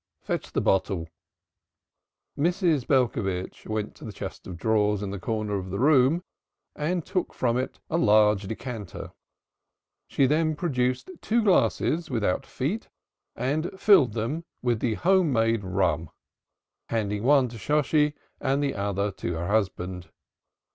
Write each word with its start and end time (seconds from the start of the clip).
Fetch 0.23 0.51
the 0.53 0.61
bottle!" 0.61 1.07
Mrs. 2.35 2.87
Belcovitch 2.87 3.67
went 3.67 3.93
to 3.97 4.03
the 4.03 4.11
chest 4.11 4.47
of 4.47 4.57
drawers 4.57 5.03
in 5.03 5.11
the 5.11 5.19
corner 5.19 5.57
of 5.59 5.69
the 5.69 5.77
room 5.77 6.23
and 6.75 7.05
took 7.05 7.35
from 7.35 7.55
the 7.57 7.67
top 7.67 7.69
of 7.69 7.75
it 7.75 7.79
a 7.87 7.97
large 8.03 8.47
decanter. 8.47 9.11
She 10.07 10.25
then 10.25 10.55
produced 10.55 11.11
two 11.21 11.43
glasses 11.43 12.09
without 12.09 12.47
feet 12.47 12.89
and 13.35 13.79
filled 13.79 14.13
them 14.13 14.43
with 14.63 14.79
the 14.79 14.95
home 14.95 15.31
made 15.31 15.63
rum, 15.63 16.09
handing 16.89 17.21
one 17.21 17.47
to 17.49 17.59
Shosshi 17.59 18.15
and 18.39 18.63
the 18.63 18.73
other 18.73 19.11
to 19.11 19.33
her 19.33 19.49
husband. 19.49 20.09